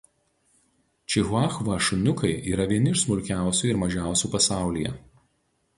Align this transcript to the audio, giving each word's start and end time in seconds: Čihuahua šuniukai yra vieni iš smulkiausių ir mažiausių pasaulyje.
Čihuahua 1.15 1.77
šuniukai 1.89 2.33
yra 2.55 2.67
vieni 2.73 2.93
iš 2.97 3.05
smulkiausių 3.05 3.71
ir 3.73 3.81
mažiausių 3.85 4.33
pasaulyje. 4.37 4.97